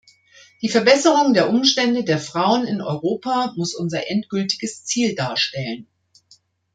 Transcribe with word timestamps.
Die 0.63 0.69
Verbesserung 0.69 1.35
der 1.35 1.47
Umstände 1.47 2.03
der 2.03 2.17
Frauen 2.17 2.65
in 2.65 2.81
Europa 2.81 3.53
muss 3.55 3.75
unser 3.75 4.09
endgültiges 4.09 4.83
Ziel 4.83 5.13
darstellen. 5.13 5.85